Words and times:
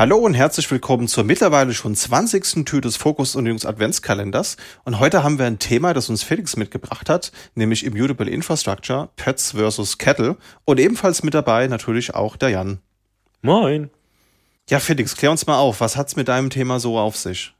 Hallo 0.00 0.16
und 0.16 0.32
herzlich 0.32 0.70
willkommen 0.70 1.08
zur 1.08 1.24
mittlerweile 1.24 1.74
schon 1.74 1.94
20. 1.94 2.64
Tür 2.64 2.80
des 2.80 2.96
Fokus 2.96 3.36
und 3.36 3.44
Jungs 3.44 3.66
Adventskalenders. 3.66 4.56
Und 4.84 4.98
heute 4.98 5.22
haben 5.22 5.38
wir 5.38 5.44
ein 5.44 5.58
Thema, 5.58 5.92
das 5.92 6.08
uns 6.08 6.22
Felix 6.22 6.56
mitgebracht 6.56 7.10
hat, 7.10 7.32
nämlich 7.54 7.84
Immutable 7.84 8.30
Infrastructure, 8.30 9.10
Pets 9.16 9.50
versus 9.50 9.98
Kettle. 9.98 10.38
Und 10.64 10.80
ebenfalls 10.80 11.22
mit 11.22 11.34
dabei 11.34 11.66
natürlich 11.66 12.14
auch 12.14 12.36
der 12.36 12.48
Jan. 12.48 12.78
Moin. 13.42 13.90
Ja, 14.70 14.80
Felix, 14.80 15.14
klär 15.16 15.32
uns 15.32 15.46
mal 15.46 15.58
auf. 15.58 15.82
Was 15.82 15.98
hat's 15.98 16.16
mit 16.16 16.28
deinem 16.28 16.48
Thema 16.48 16.80
so 16.80 16.98
auf 16.98 17.18
sich? 17.18 17.52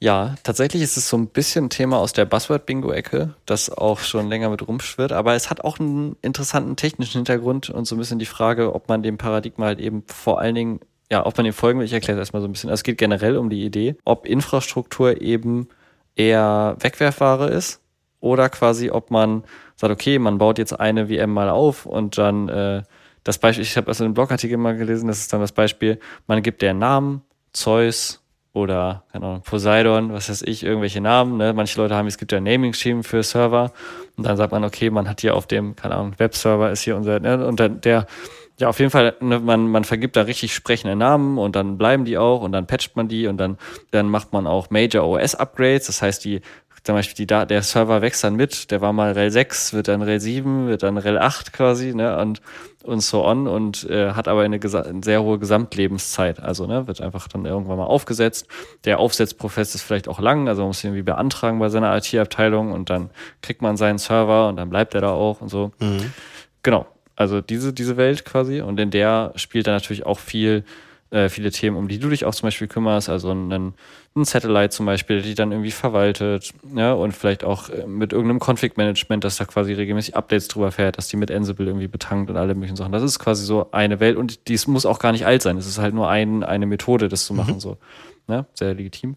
Ja, 0.00 0.34
tatsächlich 0.42 0.82
ist 0.82 0.96
es 0.96 1.08
so 1.08 1.16
ein 1.16 1.28
bisschen 1.28 1.70
Thema 1.70 1.98
aus 1.98 2.12
der 2.12 2.26
Buzzword-Bingo-Ecke, 2.26 3.34
das 3.46 3.70
auch 3.70 4.00
schon 4.00 4.28
länger 4.28 4.50
mit 4.50 4.66
rumschwirrt, 4.66 5.12
aber 5.12 5.34
es 5.34 5.48
hat 5.50 5.62
auch 5.62 5.78
einen 5.78 6.16
interessanten 6.20 6.76
technischen 6.76 7.18
Hintergrund 7.18 7.70
und 7.70 7.86
so 7.86 7.94
ein 7.94 7.98
bisschen 7.98 8.18
die 8.18 8.26
Frage, 8.26 8.74
ob 8.74 8.88
man 8.88 9.02
dem 9.02 9.16
Paradigma 9.16 9.66
halt 9.66 9.80
eben 9.80 10.02
vor 10.06 10.40
allen 10.40 10.54
Dingen, 10.54 10.80
ja, 11.10 11.24
ob 11.24 11.36
man 11.36 11.44
dem 11.44 11.54
folgen 11.54 11.78
will. 11.78 11.86
Ich 11.86 11.92
erkläre 11.92 12.18
das 12.18 12.26
erstmal 12.26 12.42
so 12.42 12.48
ein 12.48 12.52
bisschen. 12.52 12.70
Also 12.70 12.80
es 12.80 12.84
geht 12.84 12.98
generell 12.98 13.36
um 13.36 13.48
die 13.48 13.64
Idee, 13.64 13.96
ob 14.04 14.26
Infrastruktur 14.26 15.22
eben 15.22 15.68
eher 16.16 16.76
Wegwerfware 16.80 17.48
ist 17.48 17.80
oder 18.20 18.48
quasi, 18.48 18.90
ob 18.90 19.10
man 19.10 19.44
sagt, 19.76 19.92
okay, 19.92 20.18
man 20.18 20.38
baut 20.38 20.58
jetzt 20.58 20.78
eine 20.78 21.08
VM 21.08 21.30
mal 21.30 21.48
auf 21.48 21.86
und 21.86 22.18
dann 22.18 22.48
äh, 22.48 22.82
das 23.22 23.38
Beispiel, 23.38 23.64
ich 23.64 23.76
habe 23.76 23.88
also 23.88 24.04
einen 24.04 24.14
Blogartikel 24.14 24.58
mal 24.58 24.76
gelesen, 24.76 25.08
das 25.08 25.20
ist 25.20 25.32
dann 25.32 25.40
das 25.40 25.52
Beispiel, 25.52 25.98
man 26.26 26.42
gibt 26.42 26.62
der 26.62 26.74
Namen, 26.74 27.22
Zeus, 27.52 28.23
oder 28.54 29.02
keine 29.12 29.26
Ahnung, 29.26 29.42
Poseidon, 29.42 30.12
was 30.12 30.30
weiß 30.30 30.42
ich, 30.42 30.62
irgendwelche 30.62 31.00
Namen. 31.00 31.36
Ne? 31.36 31.52
Manche 31.52 31.78
Leute 31.78 31.96
haben, 31.96 32.06
es 32.06 32.16
gibt 32.16 32.30
ja 32.30 32.40
Naming-Scheme 32.40 33.02
für 33.02 33.22
Server 33.22 33.72
und 34.16 34.24
dann 34.24 34.36
sagt 34.36 34.52
man, 34.52 34.64
okay, 34.64 34.90
man 34.90 35.08
hat 35.08 35.20
hier 35.20 35.34
auf 35.34 35.46
dem, 35.46 35.74
keine 35.74 35.96
Ahnung, 35.96 36.14
Webserver 36.18 36.70
ist 36.70 36.82
hier 36.82 36.96
unser, 36.96 37.18
ne? 37.18 37.44
und 37.46 37.58
dann 37.58 37.80
der, 37.80 38.06
ja, 38.60 38.68
auf 38.68 38.78
jeden 38.78 38.92
Fall, 38.92 39.16
ne, 39.18 39.40
man, 39.40 39.68
man 39.68 39.82
vergibt 39.82 40.14
da 40.14 40.22
richtig 40.22 40.54
sprechende 40.54 40.94
Namen 40.94 41.38
und 41.38 41.56
dann 41.56 41.76
bleiben 41.76 42.04
die 42.04 42.16
auch 42.16 42.42
und 42.42 42.52
dann 42.52 42.68
patcht 42.68 42.94
man 42.94 43.08
die 43.08 43.26
und 43.26 43.38
dann, 43.38 43.58
dann 43.90 44.08
macht 44.08 44.32
man 44.32 44.46
auch 44.46 44.70
Major 44.70 45.04
OS 45.04 45.34
Upgrades, 45.34 45.88
das 45.88 46.00
heißt, 46.00 46.24
die 46.24 46.40
zum 46.84 46.94
Beispiel 46.94 47.26
die, 47.26 47.46
der 47.46 47.62
Server 47.62 48.02
wächst 48.02 48.22
dann 48.24 48.36
mit, 48.36 48.70
der 48.70 48.82
war 48.82 48.92
mal 48.92 49.12
REL 49.12 49.30
6, 49.30 49.72
wird 49.72 49.88
dann 49.88 50.02
REL 50.02 50.20
7, 50.20 50.68
wird 50.68 50.82
dann 50.82 50.98
REL 50.98 51.18
8 51.18 51.54
quasi, 51.54 51.94
ne, 51.94 52.18
und, 52.18 52.42
und 52.82 53.00
so 53.00 53.24
on 53.24 53.48
und 53.48 53.88
äh, 53.88 54.12
hat 54.12 54.28
aber 54.28 54.42
eine, 54.42 54.60
eine, 54.60 55.02
sehr 55.02 55.22
hohe 55.22 55.38
Gesamtlebenszeit. 55.38 56.40
Also, 56.40 56.66
ne, 56.66 56.86
wird 56.86 57.00
einfach 57.00 57.26
dann 57.26 57.46
irgendwann 57.46 57.78
mal 57.78 57.86
aufgesetzt. 57.86 58.48
Der 58.84 58.98
Aufsetzprozess 58.98 59.74
ist 59.74 59.82
vielleicht 59.82 60.08
auch 60.08 60.20
lang, 60.20 60.46
also 60.46 60.60
man 60.60 60.68
muss 60.68 60.84
ihn 60.84 60.88
irgendwie 60.88 61.02
beantragen 61.02 61.58
bei 61.58 61.70
seiner 61.70 61.96
IT-Abteilung 61.96 62.72
und 62.72 62.90
dann 62.90 63.08
kriegt 63.40 63.62
man 63.62 63.78
seinen 63.78 63.98
Server 63.98 64.48
und 64.48 64.56
dann 64.56 64.68
bleibt 64.68 64.94
er 64.94 65.00
da 65.00 65.10
auch 65.10 65.40
und 65.40 65.48
so. 65.48 65.72
Mhm. 65.80 66.12
Genau. 66.62 66.86
Also 67.16 67.40
diese, 67.40 67.72
diese 67.72 67.96
Welt 67.96 68.24
quasi. 68.24 68.60
Und 68.60 68.78
in 68.80 68.90
der 68.90 69.32
spielt 69.36 69.66
dann 69.66 69.74
natürlich 69.74 70.04
auch 70.04 70.18
viel 70.18 70.64
äh, 71.10 71.28
viele 71.28 71.50
Themen, 71.50 71.76
um 71.76 71.88
die 71.88 71.98
du 71.98 72.08
dich 72.08 72.24
auch 72.24 72.34
zum 72.34 72.46
Beispiel 72.48 72.66
kümmerst, 72.66 73.08
also 73.08 73.30
einen, 73.30 73.74
ein 74.16 74.24
Satellite 74.24 74.70
zum 74.70 74.86
Beispiel, 74.86 75.22
die 75.22 75.34
dann 75.34 75.52
irgendwie 75.52 75.70
verwaltet, 75.70 76.52
ja, 76.74 76.92
und 76.92 77.12
vielleicht 77.12 77.44
auch 77.44 77.68
äh, 77.68 77.86
mit 77.86 78.12
irgendeinem 78.12 78.40
Config-Management, 78.40 79.22
das 79.22 79.36
da 79.36 79.44
quasi 79.44 79.74
regelmäßig 79.74 80.16
Updates 80.16 80.48
drüber 80.48 80.72
fährt, 80.72 80.98
dass 80.98 81.08
die 81.08 81.16
mit 81.16 81.30
Ansible 81.30 81.66
irgendwie 81.66 81.88
betankt 81.88 82.30
und 82.30 82.36
alle 82.36 82.54
möglichen 82.54 82.76
Sachen. 82.76 82.92
Das 82.92 83.02
ist 83.02 83.18
quasi 83.18 83.44
so 83.44 83.70
eine 83.70 84.00
Welt 84.00 84.16
und 84.16 84.48
dies 84.48 84.66
muss 84.66 84.86
auch 84.86 84.98
gar 84.98 85.12
nicht 85.12 85.26
alt 85.26 85.42
sein. 85.42 85.56
Es 85.56 85.66
ist 85.66 85.78
halt 85.78 85.94
nur 85.94 86.08
ein, 86.08 86.42
eine 86.42 86.66
Methode, 86.66 87.08
das 87.08 87.26
zu 87.26 87.32
mhm. 87.32 87.38
machen, 87.38 87.54
mhm. 87.54 87.60
so. 87.60 87.76
Ja, 88.26 88.46
sehr 88.54 88.74
legitim. 88.74 89.16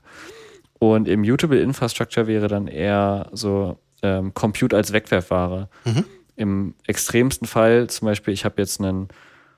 Und 0.80 1.08
Immutable 1.08 1.60
Infrastructure 1.60 2.28
wäre 2.28 2.48
dann 2.48 2.68
eher 2.68 3.30
so 3.32 3.80
ähm, 4.04 4.34
Compute 4.34 4.76
als 4.76 4.94
Wegwerfware. 4.94 5.70
Mhm. 5.86 6.06
Im 6.36 6.74
extremsten 6.86 7.48
Fall, 7.48 7.88
zum 7.90 8.06
Beispiel, 8.06 8.34
ich 8.34 8.46
habe 8.46 8.62
jetzt 8.62 8.80
einen 8.80 9.08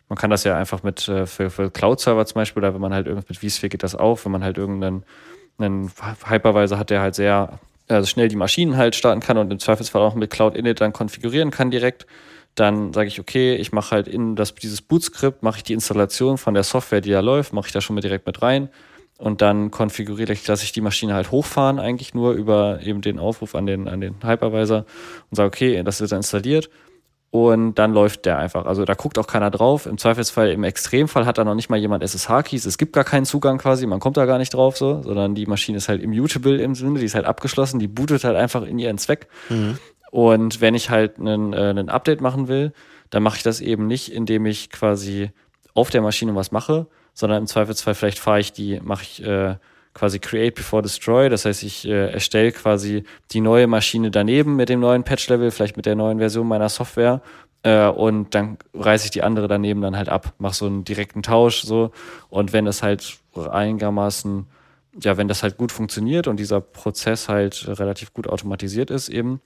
man 0.10 0.18
kann 0.18 0.32
das 0.32 0.44
ja 0.44 0.58
einfach 0.58 0.84
mit 0.84 1.08
äh, 1.08 1.26
für, 1.26 1.50
für 1.50 1.72
Cloud-Server 1.72 2.26
zum 2.26 2.36
Beispiel, 2.36 2.62
oder 2.62 2.74
wenn 2.74 2.82
man 2.82 2.94
halt 2.94 3.08
irgendwie 3.08 3.28
mit 3.30 3.38
vSphere 3.38 3.70
geht 3.70 3.84
das 3.84 3.96
auch, 3.96 4.26
wenn 4.26 4.32
man 4.32 4.44
halt 4.44 4.58
irgendeinen 4.58 5.04
einen 5.58 5.92
Hypervisor 6.26 6.78
hat, 6.78 6.90
der 6.90 7.02
halt 7.02 7.16
sehr 7.16 7.60
also 7.90 8.08
schnell 8.08 8.28
die 8.28 8.36
Maschinen 8.36 8.78
halt 8.78 8.96
starten 8.96 9.20
kann 9.20 9.38
und 9.38 9.52
im 9.52 9.60
Zweifelsfall 9.60 10.02
auch 10.02 10.16
mit 10.16 10.30
Cloud 10.30 10.56
Init 10.56 10.80
dann 10.80 10.94
konfigurieren 10.94 11.52
kann 11.52 11.72
direkt, 11.72 12.06
dann 12.56 12.94
sage 12.94 13.08
ich, 13.08 13.20
okay, 13.20 13.56
ich 13.56 13.72
mache 13.72 13.92
halt 13.92 14.08
in 14.08 14.36
das, 14.36 14.54
dieses 14.54 14.82
Boot-Skript, 14.82 15.44
mache 15.44 15.58
ich 15.58 15.64
die 15.64 15.74
Installation 15.74 16.38
von 16.38 16.54
der 16.54 16.64
Software, 16.64 17.02
die 17.02 17.12
da 17.12 17.20
läuft, 17.20 17.52
mache 17.52 17.68
ich 17.68 17.74
da 17.74 17.82
schon 17.82 17.96
mal 17.96 18.02
direkt 18.02 18.26
mit 18.26 18.42
rein 18.42 18.70
und 19.18 19.42
dann 19.42 19.72
konfiguriere 19.72 20.34
ich, 20.34 20.48
lasse 20.48 20.64
ich 20.64 20.72
die 20.72 20.82
Maschine 20.82 21.14
halt 21.14 21.32
hochfahren, 21.32 21.80
eigentlich 21.80 22.14
nur 22.14 22.34
über 22.34 22.80
eben 22.84 23.02
den 23.02 23.20
Aufruf 23.20 23.56
an 23.56 23.66
den, 23.66 23.88
an 23.88 24.02
den 24.02 24.16
Hypervisor 24.24 24.86
und 25.30 25.36
sage, 25.36 25.48
okay, 25.48 25.84
das 25.84 26.00
wird 26.00 26.12
dann 26.12 26.20
installiert 26.20 26.70
und 27.32 27.76
dann 27.76 27.94
läuft 27.94 28.26
der 28.26 28.40
einfach. 28.40 28.66
Also 28.66 28.86
da 28.86 28.96
guckt 28.96 29.20
auch 29.20 29.28
keiner 29.28 29.52
drauf. 29.52 29.86
Im 29.86 29.98
Zweifelsfall, 29.98 30.50
im 30.50 30.64
Extremfall 30.64 31.26
hat 31.26 31.38
da 31.38 31.44
noch 31.44 31.54
nicht 31.54 31.70
mal 31.70 31.78
jemand 31.78 32.04
SSH-Keys. 32.04 32.66
Es 32.66 32.78
gibt 32.80 32.94
gar 32.94 33.04
keinen 33.04 33.26
Zugang 33.26 33.60
quasi, 33.60 33.86
man 33.86 34.00
kommt 34.00 34.18
da 34.18 34.26
gar 34.26 34.40
nicht 34.40 34.54
drauf 34.54 34.78
so, 34.78 35.04
sondern 35.04 35.36
die 35.36 35.46
Maschine 35.46 35.78
ist 35.78 35.90
halt 35.90 36.02
immutable 36.02 36.60
im 36.60 36.74
Sinne, 36.74 37.00
die 37.00 37.06
ist 37.06 37.16
halt 37.16 37.26
abgeschlossen, 37.26 37.80
die 37.80 37.88
bootet 37.88 38.24
halt 38.24 38.36
einfach 38.36 38.64
in 38.64 38.80
ihren 38.80 38.98
Zweck. 38.98 39.28
Mhm. 39.50 39.78
Und 40.12 40.60
wenn 40.60 40.74
ich 40.74 40.90
halt 40.90 41.20
einen, 41.20 41.54
äh, 41.54 41.58
einen 41.58 41.90
Update 41.90 42.20
machen 42.20 42.48
will, 42.48 42.74
dann 43.12 43.22
mache 43.22 43.38
ich 43.38 43.44
das 43.44 43.62
eben 43.62 43.86
nicht, 43.86 44.12
indem 44.12 44.48
ich 44.48 44.72
quasi 44.72 45.32
auf 45.76 45.92
der 45.92 46.02
Maschine 46.02 46.36
was 46.36 46.52
mache, 46.52 46.88
sondern 47.14 47.44
im 47.44 47.48
Zweifelsfall 47.48 47.94
vielleicht 47.94 48.20
fahre 48.20 48.40
ich 48.40 48.54
die, 48.54 48.80
mache 48.84 49.04
ich 49.04 49.24
äh, 49.24 49.56
quasi 49.94 50.20
Create 50.20 50.56
Before 50.56 50.82
Destroy. 50.82 51.30
Das 51.30 51.46
heißt, 51.46 51.64
ich 51.64 51.88
äh, 51.88 52.12
erstelle 52.12 52.52
quasi 52.52 53.04
die 53.32 53.42
neue 53.42 53.68
Maschine 53.68 54.12
daneben 54.12 54.56
mit 54.56 54.70
dem 54.70 54.80
neuen 54.80 55.04
Patch-Level, 55.04 55.52
vielleicht 55.52 55.78
mit 55.78 55.86
der 55.86 55.96
neuen 55.96 56.20
Version 56.20 56.48
meiner 56.48 56.70
Software. 56.70 57.22
Äh, 57.64 57.88
und 57.88 58.34
dann 58.36 58.58
reiße 58.74 59.06
ich 59.06 59.12
die 59.12 59.24
andere 59.24 59.48
daneben 59.48 59.82
dann 59.82 59.98
halt 59.98 60.10
ab, 60.10 60.34
mache 60.38 60.56
so 60.56 60.66
einen 60.66 60.84
direkten 60.84 61.24
Tausch 61.24 61.62
so. 61.62 61.92
Und 62.30 62.54
wenn 62.54 62.66
das 62.66 62.84
halt 62.84 63.18
einigermaßen, 63.36 64.48
ja, 65.02 65.18
wenn 65.18 65.28
das 65.28 65.44
halt 65.44 65.58
gut 65.58 65.72
funktioniert 65.72 66.28
und 66.28 66.38
dieser 66.38 66.62
Prozess 66.62 67.30
halt 67.30 67.68
relativ 67.80 68.14
gut 68.14 68.28
automatisiert 68.28 68.92
ist 68.92 69.10
eben, 69.10 69.42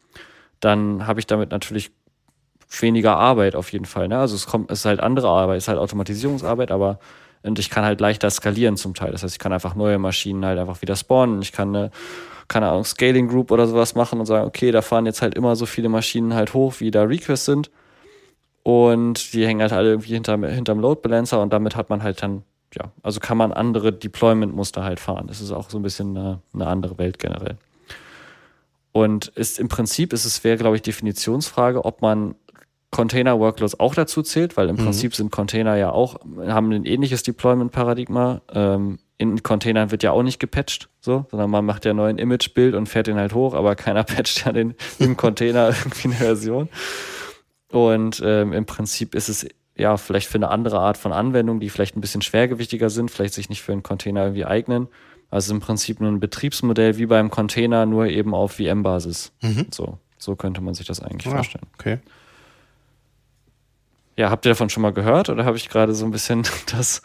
dann 0.59 1.07
habe 1.07 1.19
ich 1.19 1.27
damit 1.27 1.51
natürlich 1.51 1.91
weniger 2.81 3.17
Arbeit 3.17 3.55
auf 3.55 3.71
jeden 3.71 3.85
Fall. 3.85 4.07
Ne? 4.07 4.17
Also 4.17 4.35
es 4.35 4.47
kommt, 4.47 4.71
es 4.71 4.79
ist 4.79 4.85
halt 4.85 4.99
andere 4.99 5.29
Arbeit, 5.29 5.57
es 5.57 5.65
ist 5.65 5.67
halt 5.67 5.79
Automatisierungsarbeit, 5.79 6.71
aber 6.71 6.99
und 7.43 7.59
ich 7.59 7.69
kann 7.69 7.83
halt 7.83 7.99
leichter 7.99 8.29
skalieren 8.29 8.77
zum 8.77 8.93
Teil. 8.93 9.11
Das 9.11 9.23
heißt, 9.23 9.35
ich 9.35 9.39
kann 9.39 9.53
einfach 9.53 9.75
neue 9.75 9.99
Maschinen 9.99 10.45
halt 10.45 10.57
einfach 10.57 10.81
wieder 10.81 10.95
spawnen. 10.95 11.41
Ich 11.41 11.51
kann 11.51 11.75
eine, 11.75 11.91
keine 12.47 12.69
Ahnung, 12.69 12.85
Scaling 12.85 13.27
Group 13.27 13.51
oder 13.51 13.67
sowas 13.67 13.95
machen 13.95 14.19
und 14.19 14.25
sagen, 14.25 14.47
okay, 14.47 14.71
da 14.71 14.81
fahren 14.81 15.05
jetzt 15.05 15.21
halt 15.21 15.35
immer 15.35 15.55
so 15.55 15.65
viele 15.65 15.89
Maschinen 15.89 16.33
halt 16.33 16.53
hoch, 16.53 16.75
wie 16.79 16.89
da 16.89 17.03
Requests 17.03 17.45
sind. 17.45 17.69
Und 18.63 19.33
die 19.33 19.45
hängen 19.45 19.61
halt 19.61 19.73
alle 19.73 19.89
irgendwie 19.89 20.13
hinterm, 20.13 20.45
hinterm 20.45 20.79
Load 20.79 21.01
Balancer 21.01 21.41
und 21.41 21.51
damit 21.51 21.75
hat 21.75 21.89
man 21.89 22.01
halt 22.01 22.23
dann, 22.23 22.43
ja, 22.73 22.85
also 23.03 23.19
kann 23.19 23.37
man 23.37 23.51
andere 23.51 23.91
Deployment-Muster 23.91 24.85
halt 24.85 25.01
fahren. 25.01 25.27
Das 25.27 25.41
ist 25.41 25.51
auch 25.51 25.69
so 25.69 25.77
ein 25.77 25.83
bisschen 25.83 26.17
eine, 26.17 26.39
eine 26.53 26.67
andere 26.67 26.97
Welt 26.97 27.19
generell. 27.19 27.57
Und 28.93 29.27
ist 29.29 29.59
im 29.59 29.67
Prinzip 29.67 30.13
ist 30.13 30.23
es 30.23 30.45
wäre, 30.45 30.55
glaube 30.55 30.77
ich, 30.77 30.81
Definitionsfrage, 30.81 31.83
ob 31.83 32.01
man 32.01 32.35
Container-Workloads 32.93 33.79
auch 33.79 33.95
dazu 33.95 34.21
zählt, 34.21 34.55
weil 34.55 34.69
im 34.69 34.77
mhm. 34.77 34.85
Prinzip 34.85 35.15
sind 35.15 35.31
Container 35.31 35.75
ja 35.75 35.91
auch, 35.91 36.19
haben 36.47 36.71
ein 36.71 36.85
ähnliches 36.85 37.23
Deployment-Paradigma. 37.23 38.41
Ähm, 38.53 38.99
in 39.17 39.41
Containern 39.41 39.91
wird 39.91 40.03
ja 40.03 40.11
auch 40.11 40.23
nicht 40.23 40.39
gepatcht, 40.39 40.89
so, 41.01 41.25
sondern 41.31 41.49
man 41.49 41.65
macht 41.65 41.85
ja 41.85 41.93
neuen 41.93 42.17
Image-Bild 42.17 42.75
und 42.75 42.87
fährt 42.87 43.07
den 43.07 43.17
halt 43.17 43.33
hoch, 43.33 43.53
aber 43.55 43.75
keiner 43.75 44.03
patcht 44.03 44.45
ja 44.45 44.51
den 44.51 44.75
im 44.99 45.17
Container 45.17 45.69
irgendwie 45.69 46.09
eine 46.09 46.15
Version. 46.15 46.69
Und 47.69 48.21
ähm, 48.23 48.53
im 48.53 48.65
Prinzip 48.65 49.15
ist 49.15 49.27
es 49.27 49.47
ja 49.75 49.97
vielleicht 49.97 50.27
für 50.27 50.37
eine 50.37 50.49
andere 50.49 50.79
Art 50.79 50.97
von 50.97 51.11
Anwendung, 51.11 51.59
die 51.59 51.69
vielleicht 51.69 51.97
ein 51.97 52.01
bisschen 52.01 52.21
schwergewichtiger 52.21 52.91
sind, 52.91 53.09
vielleicht 53.09 53.33
sich 53.33 53.49
nicht 53.49 53.63
für 53.63 53.71
einen 53.71 53.81
Container 53.81 54.23
irgendwie 54.23 54.45
eignen. 54.45 54.87
Also 55.31 55.51
im 55.51 55.61
Prinzip 55.61 55.99
ein 55.99 56.19
Betriebsmodell 56.19 56.99
wie 56.99 57.07
beim 57.07 57.31
Container, 57.31 57.87
nur 57.87 58.05
eben 58.05 58.35
auf 58.35 58.57
VM-Basis. 58.57 59.31
Mhm. 59.41 59.65
So, 59.71 59.97
so 60.19 60.35
könnte 60.35 60.61
man 60.61 60.75
sich 60.75 60.85
das 60.85 60.99
eigentlich 60.99 61.25
ah, 61.25 61.37
vorstellen. 61.37 61.65
Okay. 61.79 61.97
Ja, 64.15 64.29
habt 64.29 64.45
ihr 64.45 64.51
davon 64.51 64.69
schon 64.69 64.83
mal 64.83 64.93
gehört 64.93 65.29
oder 65.29 65.45
habe 65.45 65.57
ich 65.57 65.69
gerade 65.69 65.93
so 65.95 66.05
ein 66.05 66.11
bisschen 66.11 66.43
das 66.71 67.01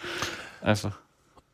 einfach? 0.61 0.99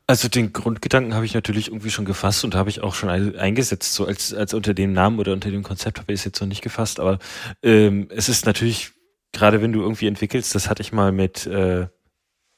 Also 0.06 0.28
den 0.28 0.52
Grundgedanken 0.52 1.14
habe 1.14 1.24
ich 1.24 1.32
natürlich 1.32 1.68
irgendwie 1.68 1.90
schon 1.90 2.04
gefasst 2.04 2.44
und 2.44 2.54
habe 2.54 2.68
ich 2.68 2.82
auch 2.82 2.94
schon 2.94 3.08
eingesetzt, 3.08 3.94
so 3.94 4.06
als, 4.06 4.34
als 4.34 4.52
unter 4.52 4.74
dem 4.74 4.92
Namen 4.92 5.18
oder 5.18 5.32
unter 5.32 5.50
dem 5.50 5.62
Konzept 5.62 5.98
habe 5.98 6.12
ich 6.12 6.20
es 6.20 6.24
jetzt 6.26 6.40
noch 6.42 6.48
nicht 6.48 6.60
gefasst, 6.60 7.00
aber 7.00 7.18
ähm, 7.62 8.08
es 8.10 8.28
ist 8.28 8.44
natürlich, 8.44 8.92
gerade 9.32 9.62
wenn 9.62 9.72
du 9.72 9.80
irgendwie 9.80 10.06
entwickelst, 10.06 10.54
das 10.54 10.68
hatte 10.68 10.82
ich 10.82 10.92
mal 10.92 11.10
mit, 11.10 11.46
äh, 11.46 11.86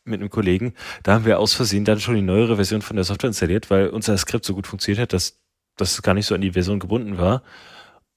mit 0.03 0.21
einem 0.21 0.31
Kollegen, 0.31 0.75
da 1.05 1.15
haben 1.15 1.25
wir 1.25 1.39
aus 1.39 1.55
Versehen 1.55 1.85
dann 1.85 2.01
schon 2.01 2.17
die 2.17 2.23
neuere 2.23 2.57
Version 2.57 2.83
von 2.83 2.97
der 2.97 3.05
Software 3.05 3.29
installiert, 3.29 3.71
weil 3.71 3.91
unser 3.91 4.19
Skript 4.19 4.45
so 4.45 4.55
gut 4.55 4.67
funktioniert 4.67 5.03
hat, 5.03 5.13
dass 5.13 5.39
das 5.77 6.03
gar 6.03 6.15
nicht 6.15 6.27
so 6.27 6.35
an 6.35 6.41
die 6.41 6.53
Version 6.53 6.81
gebunden 6.81 7.17
war. 7.17 7.43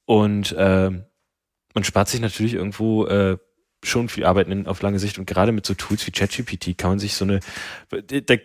Und 0.05 0.53
äh, 0.53 0.89
man 0.89 1.83
spart 1.83 2.09
sich 2.09 2.19
natürlich 2.19 2.55
irgendwo 2.55 3.05
äh, 3.05 3.37
schon 3.83 4.09
viel 4.09 4.25
arbeiten 4.25 4.67
auf 4.67 4.81
lange 4.81 4.99
Sicht 4.99 5.19
und 5.19 5.25
gerade 5.25 5.51
mit 5.51 5.65
so 5.65 5.73
Tools 5.73 6.05
wie 6.05 6.11
ChatGPT 6.11 6.77
kann 6.77 6.91
man 6.91 6.99
sich 6.99 7.13
so 7.13 7.25
eine, 7.25 7.39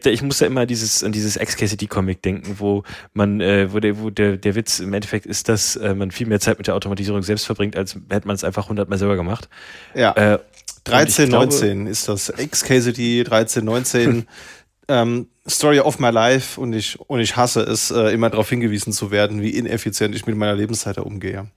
ich 0.05 0.23
muss 0.23 0.41
ja 0.41 0.47
immer 0.47 0.65
dieses, 0.67 1.03
an 1.03 1.13
dieses 1.13 1.39
XKCD-Comic 1.39 2.23
denken, 2.23 2.57
wo 2.59 2.85
man, 3.13 3.41
äh, 3.41 3.73
wo, 3.73 3.81
der, 3.81 3.99
wo 3.99 4.11
der, 4.11 4.37
der 4.37 4.55
Witz 4.55 4.79
im 4.79 4.93
Endeffekt 4.93 5.27
ist, 5.27 5.49
dass 5.49 5.77
äh, 5.77 5.95
man 5.95 6.11
viel 6.11 6.27
mehr 6.27 6.41
Zeit 6.41 6.59
mit 6.59 6.67
der 6.67 6.75
Automatisierung 6.75 7.23
selbst 7.23 7.47
verbringt, 7.47 7.77
als 7.77 7.97
hätte 8.11 8.27
man 8.27 8.37
es 8.37 8.45
einfach 8.45 8.69
hundertmal 8.69 8.99
selber 8.99 9.17
gemacht. 9.17 9.49
Ja. 9.95 10.13
Äh, 10.13 10.39
1319 10.87 11.87
ist 11.87 12.09
das. 12.09 12.33
XKCD 12.33 13.21
1319. 13.21 14.27
ähm, 14.89 15.29
Story 15.49 15.81
of 15.81 15.99
my 15.99 16.11
life 16.11 16.61
und 16.61 16.73
ich, 16.73 16.99
und 17.01 17.21
ich 17.21 17.37
hasse 17.37 17.61
es, 17.61 17.91
äh, 17.91 18.13
immer 18.13 18.31
darauf 18.31 18.49
hingewiesen 18.49 18.93
zu 18.93 19.11
werden, 19.11 19.43
wie 19.43 19.51
ineffizient 19.51 20.15
ich 20.15 20.27
mit 20.27 20.37
meiner 20.37 20.55
Lebenszeit 20.55 20.99
umgehe. 20.99 21.51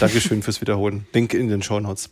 Dankeschön 0.00 0.42
fürs 0.42 0.60
Wiederholen. 0.60 1.06
Link 1.12 1.34
in 1.34 1.48
den 1.48 1.62
Show 1.62 1.80
Notes. 1.80 2.10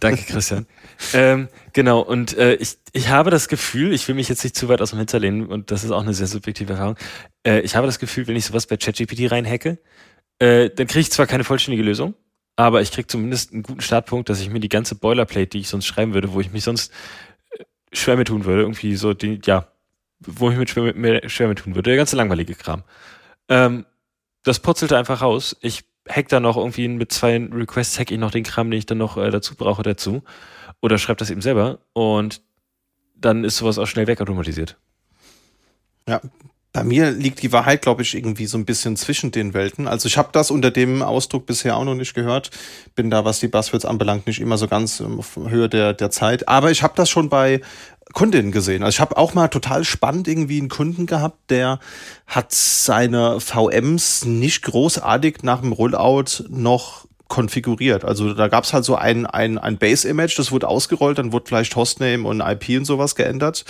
Danke, 0.00 0.22
Christian. 0.24 0.66
ähm, 1.14 1.48
genau, 1.72 2.00
und 2.00 2.36
äh, 2.36 2.54
ich, 2.54 2.78
ich 2.92 3.08
habe 3.08 3.30
das 3.30 3.48
Gefühl, 3.48 3.92
ich 3.92 4.06
will 4.08 4.14
mich 4.14 4.28
jetzt 4.28 4.44
nicht 4.44 4.56
zu 4.56 4.68
weit 4.68 4.80
aus 4.80 4.90
dem 4.90 4.98
Hinter 4.98 5.18
lehnen, 5.18 5.46
und 5.46 5.70
das 5.70 5.84
ist 5.84 5.90
auch 5.90 6.02
eine 6.02 6.14
sehr 6.14 6.26
subjektive 6.26 6.72
Erfahrung. 6.72 6.96
Äh, 7.46 7.60
ich 7.60 7.76
habe 7.76 7.86
das 7.86 7.98
Gefühl, 7.98 8.26
wenn 8.26 8.36
ich 8.36 8.44
sowas 8.44 8.66
bei 8.66 8.76
ChatGPT 8.76 9.30
reinhacke, 9.30 9.78
äh, 10.38 10.70
dann 10.70 10.86
kriege 10.86 11.00
ich 11.00 11.10
zwar 11.10 11.26
keine 11.26 11.44
vollständige 11.44 11.82
Lösung, 11.82 12.14
aber 12.56 12.82
ich 12.82 12.92
kriege 12.92 13.06
zumindest 13.06 13.52
einen 13.52 13.62
guten 13.62 13.80
Startpunkt, 13.80 14.28
dass 14.28 14.40
ich 14.40 14.50
mir 14.50 14.60
die 14.60 14.68
ganze 14.68 14.94
Boilerplate, 14.94 15.48
die 15.48 15.60
ich 15.60 15.68
sonst 15.68 15.86
schreiben 15.86 16.14
würde, 16.14 16.32
wo 16.32 16.40
ich 16.40 16.52
mich 16.52 16.64
sonst 16.64 16.92
äh, 17.50 17.64
schwer 17.92 18.16
mit 18.16 18.28
tun 18.28 18.44
würde, 18.44 18.62
irgendwie 18.62 18.96
so, 18.96 19.14
die, 19.14 19.40
ja, 19.44 19.68
wo 20.20 20.50
ich 20.50 20.56
mich 20.56 20.70
schwer 20.70 20.94
mit, 20.94 21.30
schwer 21.30 21.48
mit 21.48 21.58
tun 21.58 21.74
würde, 21.74 21.90
der 21.90 21.96
ganze 21.96 22.16
langweilige 22.16 22.54
Kram. 22.54 22.82
Ähm, 23.48 23.86
das 24.44 24.60
putzelte 24.60 24.96
einfach 24.96 25.22
raus. 25.22 25.56
Ich 25.60 25.84
hack 26.08 26.28
da 26.28 26.40
noch 26.40 26.56
irgendwie 26.56 26.88
mit 26.88 27.12
zwei 27.12 27.36
Requests, 27.36 27.98
hack 27.98 28.10
ich 28.10 28.18
noch 28.18 28.30
den 28.30 28.44
Kram, 28.44 28.70
den 28.70 28.78
ich 28.78 28.86
dann 28.86 28.98
noch 28.98 29.16
äh, 29.16 29.30
dazu 29.30 29.54
brauche, 29.54 29.82
dazu. 29.82 30.22
Oder 30.80 30.98
schreibe 30.98 31.18
das 31.18 31.30
eben 31.30 31.40
selber 31.40 31.78
und 31.92 32.42
dann 33.16 33.44
ist 33.44 33.56
sowas 33.56 33.78
auch 33.78 33.86
schnell 33.86 34.06
wegautomatisiert. 34.06 34.76
Ja, 36.06 36.20
bei 36.74 36.82
mir 36.82 37.12
liegt 37.12 37.40
die 37.42 37.52
Wahrheit, 37.52 37.82
glaube 37.82 38.02
ich, 38.02 38.16
irgendwie 38.16 38.46
so 38.46 38.58
ein 38.58 38.64
bisschen 38.64 38.96
zwischen 38.96 39.30
den 39.30 39.54
Welten. 39.54 39.86
Also 39.86 40.08
ich 40.08 40.18
habe 40.18 40.30
das 40.32 40.50
unter 40.50 40.72
dem 40.72 41.02
Ausdruck 41.02 41.46
bisher 41.46 41.76
auch 41.76 41.84
noch 41.84 41.94
nicht 41.94 42.14
gehört. 42.14 42.50
Bin 42.96 43.10
da, 43.10 43.24
was 43.24 43.38
die 43.38 43.46
Buzzwords 43.46 43.84
anbelangt, 43.84 44.26
nicht 44.26 44.40
immer 44.40 44.58
so 44.58 44.66
ganz 44.66 45.00
auf 45.00 45.36
Höhe 45.36 45.68
der, 45.68 45.92
der 45.94 46.10
Zeit. 46.10 46.48
Aber 46.48 46.72
ich 46.72 46.82
habe 46.82 46.94
das 46.96 47.08
schon 47.08 47.28
bei 47.28 47.60
Kundinnen 48.14 48.52
gesehen. 48.52 48.82
Also 48.82 48.96
ich 48.96 49.00
habe 49.00 49.16
auch 49.16 49.34
mal 49.34 49.48
total 49.48 49.84
spannend 49.84 50.28
irgendwie 50.28 50.58
einen 50.58 50.68
Kunden 50.68 51.06
gehabt, 51.06 51.50
der 51.50 51.80
hat 52.26 52.52
seine 52.52 53.40
VMs 53.40 54.24
nicht 54.24 54.62
großartig 54.62 55.42
nach 55.42 55.60
dem 55.60 55.72
Rollout 55.72 56.44
noch 56.48 57.06
konfiguriert. 57.34 58.04
Also 58.04 58.32
da 58.32 58.46
gab 58.46 58.62
es 58.62 58.72
halt 58.72 58.84
so 58.84 58.94
ein, 58.94 59.26
ein, 59.26 59.58
ein 59.58 59.76
Base-Image, 59.76 60.38
das 60.38 60.52
wurde 60.52 60.68
ausgerollt, 60.68 61.18
dann 61.18 61.32
wurde 61.32 61.46
vielleicht 61.48 61.74
Hostname 61.74 62.28
und 62.28 62.40
IP 62.40 62.78
und 62.78 62.84
sowas 62.84 63.16
geändert. 63.16 63.64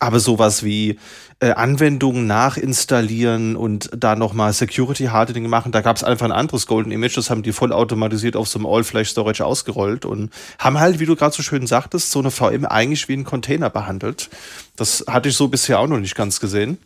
Aber 0.00 0.18
sowas 0.18 0.64
wie 0.64 0.98
äh, 1.38 1.52
Anwendungen 1.52 2.26
nachinstallieren 2.26 3.54
und 3.54 3.88
da 3.96 4.16
nochmal 4.16 4.52
Security 4.52 5.04
Hardening 5.04 5.48
machen. 5.48 5.70
Da 5.70 5.80
gab 5.80 5.96
es 5.96 6.02
einfach 6.02 6.26
ein 6.26 6.32
anderes 6.32 6.66
Golden 6.66 6.90
Image, 6.90 7.16
das 7.16 7.30
haben 7.30 7.44
die 7.44 7.52
vollautomatisiert 7.52 8.34
auf 8.34 8.48
so 8.48 8.58
einem 8.58 8.66
All-Flash 8.66 9.10
Storage 9.10 9.44
ausgerollt 9.44 10.04
und 10.04 10.30
haben 10.58 10.80
halt, 10.80 10.98
wie 10.98 11.06
du 11.06 11.14
gerade 11.14 11.36
so 11.36 11.44
schön 11.44 11.68
sagtest, 11.68 12.10
so 12.10 12.18
eine 12.18 12.32
VM 12.32 12.64
eigentlich 12.64 13.06
wie 13.06 13.14
ein 13.14 13.24
Container 13.24 13.70
behandelt. 13.70 14.28
Das 14.76 15.04
hatte 15.08 15.28
ich 15.28 15.36
so 15.36 15.48
bisher 15.48 15.78
auch 15.78 15.86
noch 15.86 16.00
nicht 16.00 16.16
ganz 16.16 16.40
gesehen. 16.40 16.78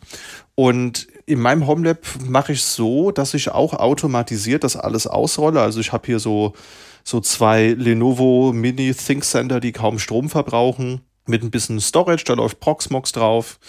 Und 0.55 1.07
in 1.25 1.39
meinem 1.39 1.67
Homelab 1.67 1.99
mache 2.27 2.51
ich 2.51 2.63
so, 2.63 3.11
dass 3.11 3.33
ich 3.33 3.49
auch 3.49 3.73
automatisiert 3.73 4.63
das 4.63 4.75
alles 4.75 5.07
ausrolle. 5.07 5.61
Also 5.61 5.79
ich 5.79 5.91
habe 5.91 6.05
hier 6.05 6.19
so, 6.19 6.53
so 7.03 7.19
zwei 7.19 7.69
Lenovo 7.69 8.51
Mini 8.53 8.93
Think 8.93 9.23
Center, 9.23 9.59
die 9.59 9.71
kaum 9.71 9.99
Strom 9.99 10.29
verbrauchen 10.29 11.01
mit 11.25 11.43
ein 11.43 11.51
bisschen 11.51 11.79
Storage, 11.79 12.23
da 12.25 12.33
läuft 12.33 12.59
Proxmox 12.59 13.11
drauf 13.11 13.59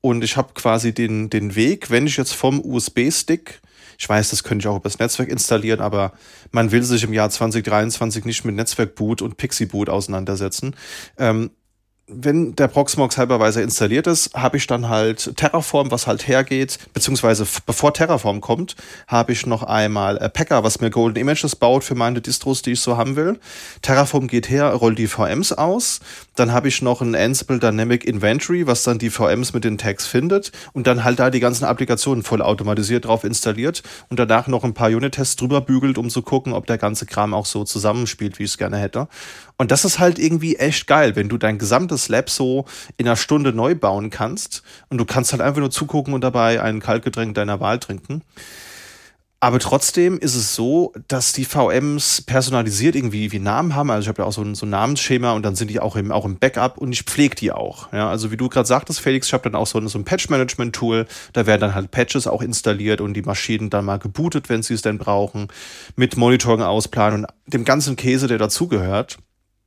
und 0.00 0.22
ich 0.22 0.36
habe 0.36 0.54
quasi 0.54 0.94
den, 0.94 1.30
den 1.30 1.54
Weg, 1.56 1.90
wenn 1.90 2.06
ich 2.06 2.16
jetzt 2.16 2.32
vom 2.32 2.64
USB-Stick, 2.64 3.60
ich 3.98 4.08
weiß, 4.08 4.30
das 4.30 4.44
könnte 4.44 4.62
ich 4.62 4.68
auch 4.68 4.76
übers 4.76 5.00
Netzwerk 5.00 5.28
installieren, 5.28 5.80
aber 5.80 6.12
man 6.52 6.70
will 6.70 6.84
sich 6.84 7.02
im 7.02 7.12
Jahr 7.12 7.30
2023 7.30 8.24
nicht 8.24 8.44
mit 8.44 8.54
Netzwerkboot 8.54 9.22
und 9.22 9.36
Pixie-Boot 9.36 9.88
auseinandersetzen. 9.88 10.76
Ähm, 11.18 11.50
wenn 12.08 12.56
der 12.56 12.68
Proxmox 12.68 13.18
halberweise 13.18 13.62
installiert 13.62 14.06
ist, 14.06 14.34
habe 14.34 14.56
ich 14.56 14.66
dann 14.66 14.88
halt 14.88 15.36
Terraform, 15.36 15.90
was 15.90 16.06
halt 16.06 16.26
hergeht, 16.26 16.78
beziehungsweise 16.94 17.46
bevor 17.66 17.92
Terraform 17.92 18.40
kommt, 18.40 18.76
habe 19.06 19.32
ich 19.32 19.46
noch 19.46 19.62
einmal 19.62 20.16
Packer, 20.30 20.64
was 20.64 20.80
mir 20.80 20.90
Golden 20.90 21.18
Images 21.18 21.54
baut 21.54 21.84
für 21.84 21.94
meine 21.94 22.20
Distros, 22.20 22.62
die 22.62 22.72
ich 22.72 22.80
so 22.80 22.96
haben 22.96 23.16
will. 23.16 23.38
Terraform 23.82 24.26
geht 24.26 24.48
her, 24.48 24.72
rollt 24.72 24.98
die 24.98 25.06
VMs 25.06 25.52
aus. 25.52 26.00
Dann 26.38 26.52
habe 26.52 26.68
ich 26.68 26.82
noch 26.82 27.00
ein 27.00 27.16
Ansible 27.16 27.58
Dynamic 27.58 28.04
Inventory, 28.04 28.68
was 28.68 28.84
dann 28.84 28.98
die 28.98 29.10
VMs 29.10 29.54
mit 29.54 29.64
den 29.64 29.76
Tags 29.76 30.06
findet 30.06 30.52
und 30.72 30.86
dann 30.86 31.02
halt 31.02 31.18
da 31.18 31.30
die 31.30 31.40
ganzen 31.40 31.64
Applikationen 31.64 32.22
voll 32.22 32.42
automatisiert 32.42 33.06
drauf 33.06 33.24
installiert 33.24 33.82
und 34.08 34.20
danach 34.20 34.46
noch 34.46 34.62
ein 34.62 34.72
paar 34.72 34.88
Unit-Tests 34.90 35.34
drüber 35.34 35.60
bügelt, 35.60 35.98
um 35.98 36.10
zu 36.10 36.22
gucken, 36.22 36.52
ob 36.52 36.66
der 36.66 36.78
ganze 36.78 37.06
Kram 37.06 37.34
auch 37.34 37.44
so 37.44 37.64
zusammenspielt, 37.64 38.38
wie 38.38 38.44
ich 38.44 38.50
es 38.50 38.58
gerne 38.58 38.76
hätte. 38.76 39.08
Und 39.56 39.72
das 39.72 39.84
ist 39.84 39.98
halt 39.98 40.20
irgendwie 40.20 40.54
echt 40.54 40.86
geil, 40.86 41.16
wenn 41.16 41.28
du 41.28 41.38
dein 41.38 41.58
gesamtes 41.58 42.08
Lab 42.08 42.30
so 42.30 42.66
in 42.98 43.06
einer 43.06 43.16
Stunde 43.16 43.52
neu 43.52 43.74
bauen 43.74 44.10
kannst 44.10 44.62
und 44.90 44.98
du 44.98 45.04
kannst 45.04 45.32
halt 45.32 45.42
einfach 45.42 45.58
nur 45.58 45.72
zugucken 45.72 46.14
und 46.14 46.22
dabei 46.22 46.62
ein 46.62 46.78
Kaltgetränk 46.78 47.34
deiner 47.34 47.58
Wahl 47.58 47.80
trinken. 47.80 48.22
Aber 49.40 49.60
trotzdem 49.60 50.18
ist 50.18 50.34
es 50.34 50.56
so, 50.56 50.92
dass 51.06 51.32
die 51.32 51.44
VMs 51.44 52.22
personalisiert 52.22 52.96
irgendwie 52.96 53.30
wie 53.30 53.38
Namen 53.38 53.76
haben. 53.76 53.88
Also 53.90 54.02
ich 54.02 54.08
habe 54.08 54.22
ja 54.22 54.26
auch 54.26 54.32
so 54.32 54.42
ein, 54.42 54.56
so 54.56 54.66
ein 54.66 54.70
Namensschema 54.70 55.30
und 55.32 55.44
dann 55.44 55.54
sind 55.54 55.70
die 55.70 55.78
auch 55.78 55.94
im, 55.94 56.10
auch 56.10 56.24
im 56.24 56.38
Backup 56.40 56.76
und 56.76 56.92
ich 56.92 57.02
pflege 57.02 57.36
die 57.36 57.52
auch. 57.52 57.92
Ja, 57.92 58.10
also 58.10 58.32
wie 58.32 58.36
du 58.36 58.48
gerade 58.48 58.66
sagtest, 58.66 58.98
Felix, 58.98 59.28
ich 59.28 59.32
habe 59.32 59.44
dann 59.44 59.54
auch 59.54 59.68
so 59.68 59.78
ein, 59.78 59.86
so 59.86 59.96
ein 59.96 60.04
Patch-Management-Tool. 60.04 61.06
Da 61.34 61.46
werden 61.46 61.60
dann 61.60 61.74
halt 61.76 61.92
Patches 61.92 62.26
auch 62.26 62.42
installiert 62.42 63.00
und 63.00 63.14
die 63.14 63.22
Maschinen 63.22 63.70
dann 63.70 63.84
mal 63.84 64.00
gebootet, 64.00 64.48
wenn 64.48 64.64
sie 64.64 64.74
es 64.74 64.82
denn 64.82 64.98
brauchen, 64.98 65.46
mit 65.94 66.16
Monitoring 66.16 66.62
ausplanen 66.62 67.24
und 67.24 67.32
dem 67.46 67.64
ganzen 67.64 67.94
Käse, 67.94 68.26
der 68.26 68.38
dazugehört. 68.38 69.18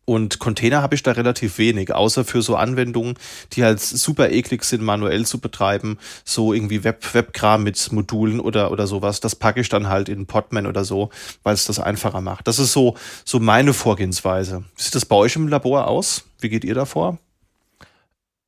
Und 0.06 0.40
Container 0.40 0.82
habe 0.82 0.96
ich 0.96 1.04
da 1.04 1.12
relativ 1.12 1.58
wenig, 1.58 1.94
außer 1.94 2.26
für 2.26 2.42
so 2.42 2.56
Anwendungen, 2.56 3.14
die 3.54 3.64
halt 3.64 3.80
super 3.80 4.32
eklig 4.32 4.64
sind, 4.64 4.82
manuell 4.82 5.26
zu 5.26 5.40
betreiben. 5.40 6.00
So 6.26 6.54
irgendwie 6.54 6.84
Web, 6.84 7.14
Webkram 7.14 7.64
mit 7.64 7.92
Modulen 7.92 8.40
oder, 8.40 8.72
oder 8.72 8.88
sowas. 8.88 9.20
Das 9.20 9.36
packe 9.36 9.62
ich 9.62 9.70
dann 9.70 9.88
halt 9.88 10.10
in 10.10 10.26
Podman 10.26 10.66
oder 10.66 10.84
so, 10.84 11.12
weil 11.44 11.54
es 11.54 11.66
das 11.66 11.80
einfacher 11.80 12.22
macht. 12.22 12.48
Das 12.48 12.58
ist 12.60 12.74
so, 12.74 12.96
so 13.26 13.40
meine 13.40 13.74
Vorgehensweise. 13.74 14.64
Wie 14.76 14.82
sieht 14.82 14.96
das 14.96 15.06
bei 15.06 15.16
euch 15.16 15.36
im 15.36 15.48
Labor 15.48 15.88
aus? 15.88 16.24
Wie 16.40 16.50
geht 16.50 16.64
ihr 16.64 16.76
davor? 16.76 17.20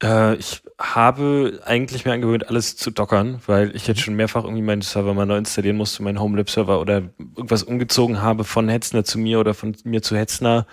Äh, 0.04 0.36
ich 0.36 0.62
habe 0.80 1.62
eigentlich 1.66 2.04
mir 2.04 2.14
angewöhnt, 2.14 2.50
alles 2.50 2.76
zu 2.76 2.92
dockern, 2.92 3.42
weil 3.46 3.76
ich 3.76 3.88
jetzt 3.88 4.02
schon 4.02 4.16
mehrfach 4.16 4.44
irgendwie 4.44 4.62
meinen 4.62 4.82
Server 4.82 5.14
mal 5.14 5.26
neu 5.26 5.38
installieren 5.38 5.78
musste, 5.78 6.04
meinen 6.04 6.20
Homelab-Server 6.20 6.82
oder 6.82 7.04
irgendwas 7.36 7.64
umgezogen 7.64 8.22
habe 8.22 8.44
von 8.44 8.68
Hetzner 8.68 9.06
zu 9.06 9.18
mir 9.18 9.40
oder 9.40 9.54
von 9.54 9.76
mir 9.86 10.02
zu 10.02 10.18
Hetzner 10.18 10.68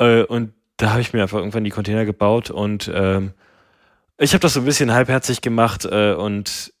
äh, 0.00 0.24
und 0.24 0.52
da 0.76 0.90
habe 0.90 1.00
ich 1.00 1.12
mir 1.12 1.22
einfach 1.22 1.38
irgendwann 1.38 1.64
die 1.64 1.70
Container 1.70 2.04
gebaut 2.04 2.50
und 2.50 2.90
ähm, 2.92 3.32
ich 4.18 4.32
habe 4.32 4.40
das 4.40 4.54
so 4.54 4.60
ein 4.60 4.66
bisschen 4.66 4.92
halbherzig 4.92 5.42
gemacht 5.42 5.84
äh, 5.84 6.14
und 6.14 6.72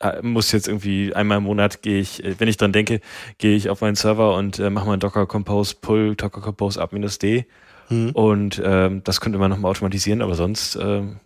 äh, 0.00 0.20
muss 0.20 0.52
jetzt 0.52 0.68
irgendwie 0.68 1.14
einmal 1.14 1.38
im 1.38 1.44
Monat 1.44 1.80
gehe 1.82 2.00
ich, 2.00 2.22
äh, 2.24 2.38
wenn 2.38 2.48
ich 2.48 2.56
dran 2.56 2.72
denke, 2.72 3.00
gehe 3.38 3.56
ich 3.56 3.70
auf 3.70 3.80
meinen 3.80 3.94
Server 3.94 4.34
und 4.34 4.58
äh, 4.58 4.68
mache 4.68 4.86
mal 4.86 4.98
Docker 4.98 5.26
Compose 5.26 5.76
Pull 5.80 6.16
Docker 6.16 6.40
Compose 6.40 6.80
up-d 6.82 7.46
mhm. 7.88 8.10
und 8.10 8.60
ähm, 8.64 9.02
das 9.04 9.20
könnte 9.20 9.38
man 9.38 9.50
nochmal 9.50 9.70
automatisieren, 9.70 10.20
aber 10.20 10.34
sonst 10.34 10.76
ähm, 10.76 11.20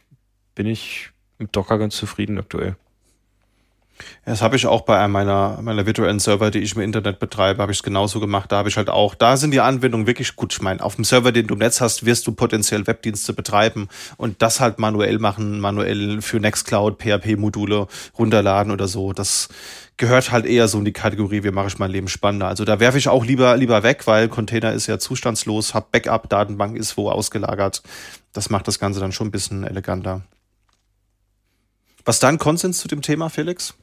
bin 0.54 0.66
ich 0.66 1.10
mit 1.38 1.56
Docker 1.56 1.78
ganz 1.78 1.96
zufrieden 1.96 2.38
aktuell. 2.38 2.76
Das 4.24 4.42
habe 4.42 4.56
ich 4.56 4.66
auch 4.66 4.82
bei 4.82 4.98
einem 4.98 5.12
meiner, 5.12 5.58
meiner 5.62 5.86
virtuellen 5.86 6.18
Server, 6.18 6.50
die 6.50 6.60
ich 6.60 6.74
im 6.74 6.82
Internet 6.82 7.18
betreibe, 7.18 7.62
habe 7.62 7.72
ich 7.72 7.78
es 7.78 7.82
genauso 7.82 8.20
gemacht. 8.20 8.52
Da 8.52 8.58
habe 8.58 8.68
ich 8.68 8.76
halt 8.76 8.88
auch, 8.88 9.14
da 9.14 9.36
sind 9.36 9.52
die 9.52 9.60
Anwendungen 9.60 10.06
wirklich 10.06 10.36
gut. 10.36 10.52
Ich 10.52 10.62
meine, 10.62 10.82
auf 10.82 10.96
dem 10.96 11.04
Server, 11.04 11.32
den 11.32 11.46
du 11.46 11.54
im 11.54 11.60
Netz 11.60 11.80
hast, 11.80 12.04
wirst 12.04 12.26
du 12.26 12.32
potenziell 12.32 12.86
Webdienste 12.86 13.32
betreiben 13.32 13.88
und 14.16 14.42
das 14.42 14.60
halt 14.60 14.78
manuell 14.78 15.18
machen, 15.18 15.60
manuell 15.60 16.22
für 16.22 16.40
Nextcloud, 16.40 16.98
PHP-Module 16.98 17.86
runterladen 18.18 18.72
oder 18.72 18.88
so. 18.88 19.12
Das 19.12 19.48
gehört 19.96 20.32
halt 20.32 20.46
eher 20.46 20.66
so 20.66 20.78
in 20.78 20.86
die 20.86 20.92
Kategorie, 20.92 21.44
wie 21.44 21.50
mache 21.50 21.68
ich 21.68 21.78
mein 21.78 21.90
Leben 21.90 22.08
spannender. 22.08 22.48
Also 22.48 22.64
da 22.64 22.80
werfe 22.80 22.98
ich 22.98 23.08
auch 23.08 23.24
lieber, 23.24 23.56
lieber 23.56 23.82
weg, 23.82 24.06
weil 24.06 24.28
Container 24.28 24.72
ist 24.72 24.86
ja 24.86 24.98
zustandslos, 24.98 25.74
hab 25.74 25.92
Backup, 25.92 26.28
Datenbank 26.28 26.76
ist 26.76 26.96
wo 26.96 27.10
ausgelagert. 27.10 27.82
Das 28.32 28.48
macht 28.48 28.66
das 28.66 28.78
Ganze 28.78 28.98
dann 28.98 29.12
schon 29.12 29.28
ein 29.28 29.30
bisschen 29.30 29.62
eleganter. 29.62 30.22
Was 32.04 32.18
dein 32.18 32.38
Konsens 32.38 32.78
zu 32.78 32.88
dem 32.88 33.02
Thema, 33.02 33.28
Felix? 33.28 33.74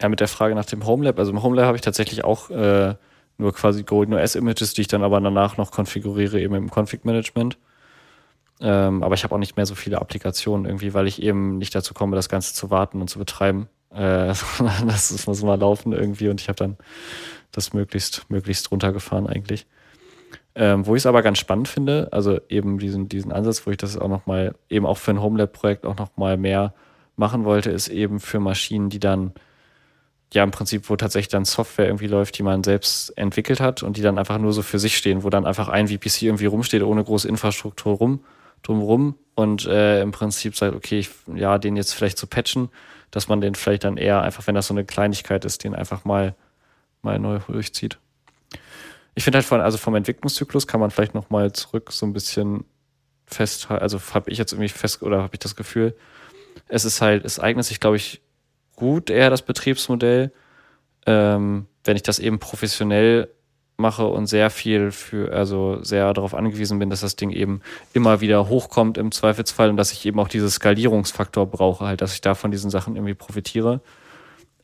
Ja, 0.00 0.08
mit 0.08 0.20
der 0.20 0.28
Frage 0.28 0.54
nach 0.54 0.64
dem 0.64 0.86
Homelab. 0.86 1.18
Also 1.18 1.32
im 1.32 1.42
Homelab 1.42 1.66
habe 1.66 1.76
ich 1.76 1.82
tatsächlich 1.82 2.24
auch 2.24 2.50
äh, 2.50 2.94
nur 3.36 3.52
quasi 3.52 3.82
Golden 3.82 4.14
OS 4.14 4.36
Images, 4.36 4.74
die 4.74 4.82
ich 4.82 4.88
dann 4.88 5.02
aber 5.02 5.20
danach 5.20 5.56
noch 5.56 5.70
konfiguriere, 5.70 6.40
eben 6.40 6.54
im 6.54 6.70
Config 6.70 7.04
Management. 7.04 7.58
Ähm, 8.60 9.02
aber 9.02 9.14
ich 9.14 9.24
habe 9.24 9.34
auch 9.34 9.38
nicht 9.38 9.56
mehr 9.56 9.66
so 9.66 9.74
viele 9.74 10.00
Applikationen 10.00 10.66
irgendwie, 10.66 10.94
weil 10.94 11.06
ich 11.06 11.22
eben 11.22 11.58
nicht 11.58 11.74
dazu 11.74 11.94
komme, 11.94 12.16
das 12.16 12.28
Ganze 12.28 12.54
zu 12.54 12.70
warten 12.70 13.00
und 13.00 13.08
zu 13.08 13.18
betreiben. 13.18 13.68
Äh, 13.90 14.28
das 14.86 15.26
muss 15.26 15.42
mal 15.42 15.58
laufen 15.58 15.92
irgendwie 15.92 16.28
und 16.28 16.40
ich 16.40 16.48
habe 16.48 16.56
dann 16.56 16.76
das 17.52 17.72
möglichst, 17.72 18.28
möglichst 18.28 18.70
runtergefahren 18.70 19.26
eigentlich. 19.26 19.66
Ähm, 20.54 20.86
wo 20.86 20.96
ich 20.96 21.02
es 21.02 21.06
aber 21.06 21.22
ganz 21.22 21.38
spannend 21.38 21.68
finde, 21.68 22.08
also 22.10 22.40
eben 22.48 22.78
diesen, 22.78 23.08
diesen 23.08 23.30
Ansatz, 23.30 23.64
wo 23.64 23.70
ich 23.70 23.76
das 23.76 23.96
auch 23.96 24.08
nochmal, 24.08 24.54
eben 24.68 24.86
auch 24.86 24.98
für 24.98 25.12
ein 25.12 25.22
Homelab-Projekt 25.22 25.86
auch 25.86 25.96
nochmal 25.96 26.36
mehr 26.36 26.74
machen 27.16 27.44
wollte, 27.44 27.70
ist 27.70 27.88
eben 27.88 28.18
für 28.18 28.40
Maschinen, 28.40 28.90
die 28.90 28.98
dann 28.98 29.32
ja, 30.34 30.44
im 30.44 30.50
Prinzip, 30.50 30.90
wo 30.90 30.96
tatsächlich 30.96 31.28
dann 31.28 31.44
Software 31.44 31.86
irgendwie 31.86 32.06
läuft, 32.06 32.36
die 32.38 32.42
man 32.42 32.62
selbst 32.62 33.16
entwickelt 33.16 33.60
hat 33.60 33.82
und 33.82 33.96
die 33.96 34.02
dann 34.02 34.18
einfach 34.18 34.38
nur 34.38 34.52
so 34.52 34.62
für 34.62 34.78
sich 34.78 34.96
stehen, 34.96 35.22
wo 35.22 35.30
dann 35.30 35.46
einfach 35.46 35.68
ein 35.68 35.88
VPC 35.88 36.22
irgendwie 36.22 36.46
rumsteht, 36.46 36.82
ohne 36.82 37.02
große 37.02 37.28
Infrastruktur 37.28 37.94
rum, 37.94 38.24
drumrum 38.62 39.14
und 39.34 39.66
äh, 39.66 40.02
im 40.02 40.10
Prinzip 40.10 40.54
sagt, 40.56 40.74
okay, 40.74 40.98
ich, 40.98 41.10
ja, 41.34 41.58
den 41.58 41.76
jetzt 41.76 41.94
vielleicht 41.94 42.18
zu 42.18 42.26
patchen, 42.26 42.68
dass 43.10 43.28
man 43.28 43.40
den 43.40 43.54
vielleicht 43.54 43.84
dann 43.84 43.96
eher 43.96 44.20
einfach, 44.20 44.46
wenn 44.46 44.54
das 44.54 44.66
so 44.66 44.74
eine 44.74 44.84
Kleinigkeit 44.84 45.46
ist, 45.46 45.64
den 45.64 45.74
einfach 45.74 46.04
mal, 46.04 46.34
mal 47.00 47.18
neu 47.18 47.38
durchzieht. 47.46 47.98
Ich 49.14 49.24
finde 49.24 49.38
halt 49.38 49.46
von, 49.46 49.60
also 49.62 49.78
vom 49.78 49.94
Entwicklungszyklus 49.94 50.66
kann 50.66 50.80
man 50.80 50.90
vielleicht 50.90 51.14
nochmal 51.14 51.52
zurück 51.52 51.90
so 51.90 52.04
ein 52.04 52.12
bisschen 52.12 52.64
festhalten, 53.24 53.82
also 53.82 53.98
habe 54.12 54.30
ich 54.30 54.38
jetzt 54.38 54.52
irgendwie 54.52 54.68
fest, 54.68 55.02
oder 55.02 55.22
habe 55.22 55.34
ich 55.34 55.40
das 55.40 55.56
Gefühl, 55.56 55.96
es 56.68 56.84
ist 56.84 57.00
halt, 57.00 57.24
es 57.24 57.40
eignet 57.40 57.64
sich, 57.64 57.80
glaube 57.80 57.96
ich, 57.96 58.20
gut 58.78 59.10
eher 59.10 59.28
das 59.28 59.42
Betriebsmodell, 59.42 60.32
ähm, 61.06 61.66
wenn 61.84 61.96
ich 61.96 62.02
das 62.02 62.20
eben 62.20 62.38
professionell 62.38 63.28
mache 63.76 64.06
und 64.06 64.26
sehr 64.26 64.50
viel 64.50 64.90
für, 64.90 65.32
also 65.32 65.82
sehr 65.82 66.12
darauf 66.14 66.34
angewiesen 66.34 66.78
bin, 66.78 66.90
dass 66.90 67.00
das 67.00 67.16
Ding 67.16 67.30
eben 67.30 67.60
immer 67.92 68.20
wieder 68.20 68.48
hochkommt 68.48 68.98
im 68.98 69.12
Zweifelsfall 69.12 69.70
und 69.70 69.76
dass 69.76 69.92
ich 69.92 70.04
eben 70.06 70.18
auch 70.18 70.28
diese 70.28 70.50
Skalierungsfaktor 70.50 71.46
brauche, 71.46 71.86
halt, 71.86 72.00
dass 72.00 72.14
ich 72.14 72.20
da 72.20 72.34
von 72.34 72.50
diesen 72.50 72.70
Sachen 72.70 72.96
irgendwie 72.96 73.14
profitiere. 73.14 73.80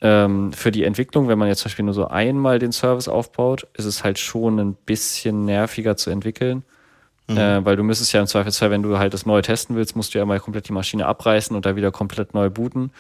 Ähm, 0.01 0.53
für 0.53 0.73
die 0.73 0.85
Entwicklung, 0.85 1.29
wenn 1.29 1.39
man 1.39 1.49
jetzt 1.49 1.61
zum 1.61 1.71
Beispiel 1.71 1.85
nur 1.85 1.95
so 1.95 2.09
einmal 2.09 2.59
den 2.59 2.73
Service 2.73 3.09
aufbaut, 3.09 3.67
ist 3.75 3.85
es 3.85 4.05
halt 4.05 4.19
schon 4.19 4.59
ein 4.59 4.75
bisschen 4.75 5.45
nerviger 5.45 5.97
zu 5.97 6.11
entwickeln. 6.11 6.65
Mhm. 7.29 7.39
Äh, 7.39 7.65
weil 7.65 7.77
du 7.77 7.83
müsstest 7.83 8.13
ja 8.13 8.21
im 8.21 8.27
Zweifelsfall, 8.27 8.71
wenn 8.71 8.83
du 8.83 8.99
halt 8.99 9.15
das 9.15 9.27
neu 9.27 9.41
testen 9.41 9.77
willst, 9.77 9.97
musst 9.97 10.15
du 10.15 10.19
ja 10.19 10.27
mal 10.27 10.41
komplett 10.41 10.69
die 10.69 10.73
Maschine 10.73 11.07
abreißen 11.07 11.55
und 11.57 11.65
da 11.65 11.77
wieder 11.77 11.91
komplett 11.91 12.35
neu 12.35 12.51
booten. 12.51 12.91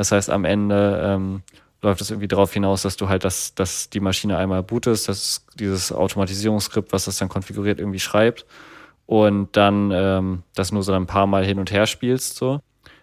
Das 0.00 0.12
heißt, 0.12 0.30
am 0.30 0.46
Ende 0.46 0.98
ähm, 1.04 1.42
läuft 1.82 2.00
es 2.00 2.10
irgendwie 2.10 2.26
darauf 2.26 2.54
hinaus, 2.54 2.80
dass 2.80 2.96
du 2.96 3.10
halt 3.10 3.22
das, 3.22 3.54
dass 3.54 3.90
die 3.90 4.00
Maschine 4.00 4.38
einmal 4.38 4.62
bootest, 4.62 5.10
dass 5.10 5.44
dieses 5.56 5.92
Automatisierungsskript, 5.92 6.94
was 6.94 7.04
das 7.04 7.18
dann 7.18 7.28
konfiguriert, 7.28 7.78
irgendwie 7.78 8.00
schreibt 8.00 8.46
und 9.04 9.54
dann 9.58 9.90
ähm, 9.92 10.42
das 10.54 10.72
nur 10.72 10.82
so 10.82 10.94
ein 10.94 11.04
paar 11.04 11.26
Mal 11.26 11.44
hin 11.44 11.58
und 11.58 11.70
her 11.70 11.86
spielst. 11.86 12.36
So. 12.36 12.60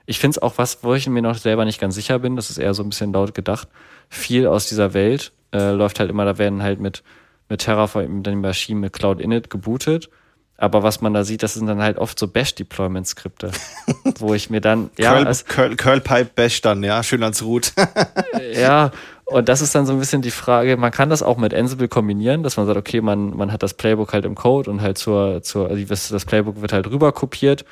Ich 0.07 0.17
finde 0.17 0.37
es 0.37 0.41
auch 0.41 0.57
was, 0.57 0.83
wo 0.83 0.95
ich 0.95 1.07
mir 1.07 1.21
noch 1.21 1.35
selber 1.35 1.65
nicht 1.65 1.79
ganz 1.79 1.93
sicher 1.93 2.17
bin, 2.17 2.35
das 2.35 2.49
ist 2.49 2.57
eher 2.57 2.73
so 2.73 2.81
ein 2.81 2.89
bisschen 2.89 3.13
laut 3.13 3.35
gedacht. 3.35 3.67
Viel 4.09 4.47
aus 4.47 4.67
dieser 4.67 4.95
Welt 4.95 5.33
äh, 5.53 5.73
läuft 5.73 5.99
halt 5.99 6.09
immer, 6.09 6.25
da 6.25 6.39
werden 6.39 6.63
halt 6.63 6.79
mit, 6.79 7.03
mit 7.47 7.61
Terraform, 7.61 8.23
den 8.23 8.41
Maschinen 8.41 8.79
mit 8.79 8.93
Cloud 8.93 9.21
Init 9.21 9.51
gebootet 9.51 10.09
aber 10.57 10.81
was 10.81 11.01
man 11.01 11.13
da 11.13 11.23
sieht, 11.23 11.43
das 11.43 11.53
sind 11.53 11.67
dann 11.67 11.81
halt 11.81 11.97
oft 11.97 12.17
so 12.17 12.27
Bash-Deployment-Skripte, 12.27 13.51
wo 14.19 14.33
ich 14.33 14.49
mir 14.49 14.59
dann, 14.59 14.89
ja. 14.97 15.13
Curl, 15.13 15.27
als, 15.27 15.45
Curl, 15.45 15.75
Curl 15.75 16.01
Pipe 16.01 16.31
Bash 16.33 16.61
dann, 16.61 16.83
ja, 16.83 17.03
schön 17.03 17.23
als 17.23 17.43
Root. 17.43 17.73
ja, 18.53 18.91
und 19.25 19.49
das 19.49 19.61
ist 19.61 19.75
dann 19.75 19.85
so 19.85 19.93
ein 19.93 19.99
bisschen 19.99 20.21
die 20.21 20.31
Frage, 20.31 20.77
man 20.77 20.91
kann 20.91 21.09
das 21.09 21.21
auch 21.21 21.37
mit 21.37 21.53
Ansible 21.53 21.87
kombinieren, 21.87 22.43
dass 22.43 22.57
man 22.57 22.65
sagt, 22.65 22.77
okay, 22.77 23.01
man, 23.01 23.35
man 23.35 23.51
hat 23.51 23.61
das 23.61 23.75
Playbook 23.75 24.13
halt 24.13 24.25
im 24.25 24.35
Code 24.35 24.69
und 24.69 24.81
halt 24.81 24.97
zur, 24.97 25.43
zur 25.43 25.69
also 25.69 25.85
das 25.85 26.25
Playbook 26.25 26.61
wird 26.61 26.73
halt 26.73 26.89
rüber 26.89 27.11
kopiert. 27.11 27.63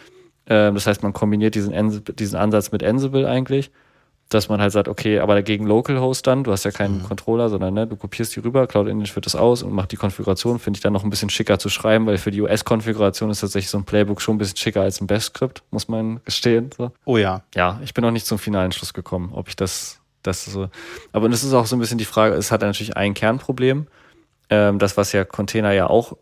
Ähm, 0.47 0.75
das 0.75 0.85
heißt, 0.85 1.01
man 1.01 1.13
kombiniert 1.13 1.55
diesen, 1.55 1.73
Ansible, 1.73 2.13
diesen 2.13 2.37
Ansatz 2.37 2.71
mit 2.71 2.83
Ansible 2.83 3.27
eigentlich 3.27 3.71
dass 4.29 4.49
man 4.49 4.59
halt 4.59 4.71
sagt, 4.71 4.87
okay, 4.87 5.19
aber 5.19 5.35
dagegen 5.35 5.67
Localhost 5.67 6.25
dann, 6.25 6.43
du 6.43 6.51
hast 6.51 6.63
ja 6.63 6.71
keinen 6.71 6.99
mhm. 6.99 7.03
Controller, 7.03 7.49
sondern 7.49 7.73
ne, 7.73 7.85
du 7.85 7.95
kopierst 7.95 8.35
die 8.35 8.39
rüber, 8.39 8.65
Cloud 8.65 8.87
Engine 8.87 9.07
führt 9.07 9.25
das 9.25 9.35
aus 9.35 9.61
und 9.61 9.71
macht 9.71 9.91
die 9.91 9.97
Konfiguration, 9.97 10.57
finde 10.57 10.77
ich 10.77 10.81
dann 10.81 10.93
noch 10.93 11.03
ein 11.03 11.09
bisschen 11.09 11.29
schicker 11.29 11.59
zu 11.59 11.69
schreiben, 11.69 12.07
weil 12.07 12.17
für 12.17 12.31
die 12.31 12.41
US-Konfiguration 12.41 13.29
ist 13.29 13.41
tatsächlich 13.41 13.69
so 13.69 13.77
ein 13.77 13.83
Playbook 13.83 14.21
schon 14.21 14.35
ein 14.35 14.37
bisschen 14.39 14.57
schicker 14.57 14.81
als 14.81 14.99
ein 14.99 15.07
Bash-Skript, 15.07 15.63
muss 15.69 15.87
man 15.87 16.21
gestehen. 16.25 16.71
So. 16.75 16.91
Oh 17.05 17.17
ja. 17.17 17.43
Ja, 17.53 17.79
ich 17.83 17.93
bin 17.93 18.03
noch 18.03 18.11
nicht 18.11 18.25
zum 18.25 18.39
finalen 18.39 18.71
Schluss 18.71 18.93
gekommen, 18.93 19.31
ob 19.33 19.47
ich 19.47 19.55
das, 19.55 19.99
das 20.23 20.45
so. 20.45 20.69
Aber 21.13 21.29
das 21.29 21.43
ist 21.43 21.53
auch 21.53 21.67
so 21.67 21.75
ein 21.75 21.79
bisschen 21.79 21.99
die 21.99 22.05
Frage, 22.05 22.35
es 22.35 22.51
hat 22.51 22.61
natürlich 22.61 22.97
ein 22.97 23.13
Kernproblem, 23.13 23.87
ähm, 24.49 24.79
das, 24.79 24.97
was 24.97 25.11
ja 25.11 25.23
Container 25.23 25.71
ja 25.71 25.87
auch 25.87 26.17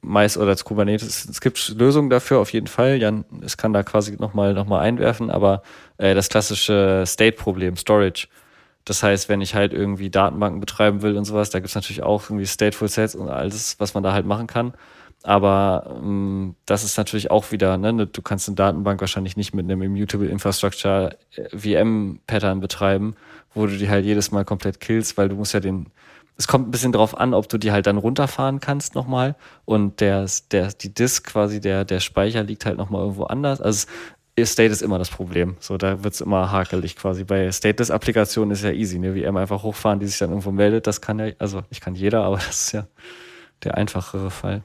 meist 0.00 0.36
oder 0.38 0.48
als 0.48 0.64
Kubernetes, 0.64 1.28
es 1.28 1.40
gibt 1.40 1.74
Lösungen 1.76 2.10
dafür 2.10 2.38
auf 2.38 2.52
jeden 2.52 2.68
Fall. 2.68 2.96
Jan, 2.96 3.24
es 3.42 3.56
kann 3.56 3.72
da 3.72 3.82
quasi 3.82 4.16
nochmal 4.18 4.54
noch 4.54 4.66
mal 4.66 4.80
einwerfen, 4.80 5.30
aber 5.30 5.62
äh, 5.98 6.14
das 6.14 6.28
klassische 6.28 7.04
State-Problem, 7.06 7.76
Storage. 7.76 8.28
Das 8.84 9.02
heißt, 9.02 9.28
wenn 9.28 9.40
ich 9.40 9.54
halt 9.56 9.72
irgendwie 9.72 10.10
Datenbanken 10.10 10.60
betreiben 10.60 11.02
will 11.02 11.16
und 11.16 11.24
sowas, 11.24 11.50
da 11.50 11.58
gibt's 11.58 11.74
natürlich 11.74 12.04
auch 12.04 12.22
irgendwie 12.24 12.46
Stateful 12.46 12.88
Sets 12.88 13.16
und 13.16 13.28
alles, 13.28 13.80
was 13.80 13.94
man 13.94 14.04
da 14.04 14.12
halt 14.12 14.26
machen 14.26 14.46
kann. 14.46 14.74
Aber 15.24 15.98
ähm, 16.00 16.54
das 16.66 16.84
ist 16.84 16.96
natürlich 16.96 17.32
auch 17.32 17.50
wieder, 17.50 17.76
ne, 17.78 18.06
du 18.06 18.22
kannst 18.22 18.48
eine 18.48 18.54
Datenbank 18.54 19.00
wahrscheinlich 19.00 19.36
nicht 19.36 19.54
mit 19.54 19.64
einem 19.64 19.82
Immutable 19.82 20.28
Infrastructure 20.28 21.16
äh, 21.34 21.48
VM-Pattern 21.58 22.60
betreiben, 22.60 23.16
wo 23.52 23.66
du 23.66 23.76
die 23.76 23.88
halt 23.88 24.04
jedes 24.04 24.30
Mal 24.30 24.44
komplett 24.44 24.78
killst, 24.78 25.16
weil 25.18 25.28
du 25.28 25.34
musst 25.34 25.52
ja 25.52 25.58
den, 25.58 25.86
es 26.38 26.46
kommt 26.46 26.68
ein 26.68 26.70
bisschen 26.70 26.92
drauf 26.92 27.18
an, 27.18 27.34
ob 27.34 27.48
du 27.48 27.58
die 27.58 27.72
halt 27.72 27.86
dann 27.86 27.96
runterfahren 27.96 28.60
kannst 28.60 28.94
nochmal 28.94 29.36
und 29.64 30.00
der, 30.00 30.26
der, 30.50 30.68
die 30.68 30.92
Disk 30.92 31.26
quasi, 31.26 31.60
der, 31.60 31.84
der 31.84 32.00
Speicher 32.00 32.42
liegt 32.42 32.66
halt 32.66 32.76
nochmal 32.76 33.02
irgendwo 33.02 33.24
anders. 33.24 33.60
Also 33.60 33.86
State 34.44 34.70
ist 34.70 34.82
immer 34.82 34.98
das 34.98 35.08
Problem. 35.08 35.56
So, 35.60 35.78
da 35.78 36.04
wird's 36.04 36.20
immer 36.20 36.52
hakelig 36.52 36.96
quasi. 36.96 37.24
Bei 37.24 37.50
Stateless-Applikationen 37.50 38.50
ist 38.50 38.64
ja 38.64 38.70
easy, 38.70 38.98
ne? 38.98 39.14
VM 39.14 39.36
einfach 39.38 39.62
hochfahren, 39.62 39.98
die 39.98 40.06
sich 40.06 40.18
dann 40.18 40.28
irgendwo 40.28 40.52
meldet. 40.52 40.86
Das 40.86 41.00
kann 41.00 41.18
ja, 41.18 41.32
also 41.38 41.62
ich 41.70 41.80
kann 41.80 41.94
jeder, 41.94 42.24
aber 42.24 42.36
das 42.46 42.66
ist 42.66 42.72
ja 42.72 42.86
der 43.64 43.76
einfachere 43.76 44.30
Fall. 44.30 44.62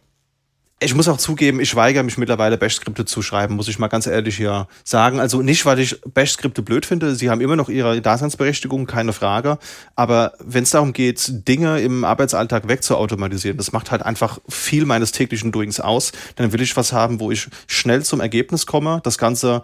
Ich 0.83 0.95
muss 0.95 1.07
auch 1.07 1.17
zugeben, 1.17 1.59
ich 1.59 1.75
weigere 1.75 2.01
mich 2.01 2.17
mittlerweile 2.17 2.57
Bash-Skripte 2.57 3.05
zu 3.05 3.21
schreiben, 3.21 3.53
muss 3.53 3.67
ich 3.67 3.77
mal 3.77 3.87
ganz 3.87 4.07
ehrlich 4.07 4.37
hier 4.37 4.67
sagen. 4.83 5.19
Also 5.19 5.43
nicht, 5.43 5.63
weil 5.67 5.77
ich 5.77 6.01
Bash-Skripte 6.01 6.63
blöd 6.63 6.87
finde, 6.87 7.13
sie 7.13 7.29
haben 7.29 7.39
immer 7.39 7.55
noch 7.55 7.69
ihre 7.69 8.01
Daseinsberechtigung, 8.01 8.87
keine 8.87 9.13
Frage. 9.13 9.59
Aber 9.95 10.33
wenn 10.39 10.63
es 10.63 10.71
darum 10.71 10.91
geht, 10.91 11.47
Dinge 11.47 11.79
im 11.81 12.03
Arbeitsalltag 12.03 12.67
wegzuautomatisieren, 12.67 13.57
das 13.57 13.73
macht 13.73 13.91
halt 13.91 14.01
einfach 14.01 14.39
viel 14.49 14.85
meines 14.85 15.11
täglichen 15.11 15.51
Doings 15.51 15.79
aus, 15.79 16.13
dann 16.35 16.51
will 16.51 16.61
ich 16.63 16.75
was 16.75 16.93
haben, 16.93 17.19
wo 17.19 17.29
ich 17.29 17.47
schnell 17.67 18.01
zum 18.01 18.19
Ergebnis 18.19 18.65
komme, 18.65 19.01
das 19.03 19.19
Ganze 19.19 19.61